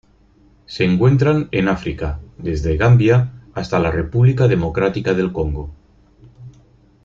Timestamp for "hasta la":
3.53-3.91